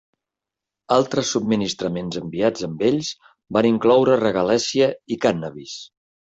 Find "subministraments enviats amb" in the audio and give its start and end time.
1.35-2.83